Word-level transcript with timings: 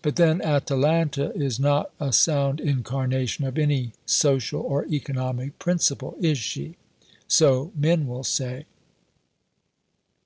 But 0.00 0.16
then 0.16 0.40
Atalanta 0.40 1.30
is 1.34 1.60
not 1.60 1.90
a 2.00 2.10
sound 2.10 2.58
incarnation 2.58 3.44
of 3.44 3.58
any 3.58 3.92
'social 4.06 4.62
or 4.62 4.86
economic 4.86 5.58
principle' 5.58 6.16
is 6.22 6.38
she? 6.38 6.76
So 7.28 7.70
men 7.76 8.06
will 8.06 8.24
say." 8.24 8.64